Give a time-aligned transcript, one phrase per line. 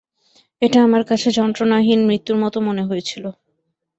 [0.61, 3.23] এটা আমার কাছে যন্ত্রনাহীন মৃত্যুর মতো মনে হয়েছিল।